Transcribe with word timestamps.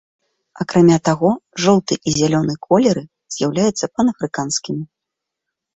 Акрамя 0.63 0.97
таго, 1.09 1.29
жоўты 1.65 1.93
і 1.97 2.09
зялёны 2.17 2.53
колеры 2.67 3.03
з'яўляюцца 3.37 3.85
панафрыканскімі. 3.95 4.85